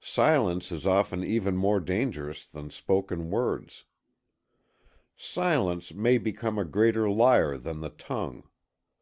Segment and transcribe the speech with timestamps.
[0.00, 3.84] Silence is often even more dangerous than spoken words.
[5.14, 8.44] Silence may become a greater liar than the tongue.